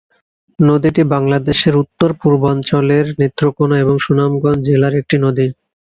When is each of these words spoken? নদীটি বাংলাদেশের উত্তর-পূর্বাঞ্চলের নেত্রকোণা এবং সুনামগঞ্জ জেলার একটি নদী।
নদীটি 0.59 1.01
বাংলাদেশের 1.13 1.73
উত্তর-পূর্বাঞ্চলের 1.77 3.05
নেত্রকোণা 3.19 3.75
এবং 3.79 3.95
সুনামগঞ্জ 3.99 4.61
জেলার 4.67 4.93
একটি 5.01 5.15
নদী। 5.17 5.45